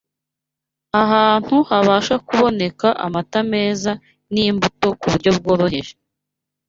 [1.01, 3.91] Ahantu habasha kuboneka amata meza
[4.33, 5.93] n’imbuto ku buryo bworoheje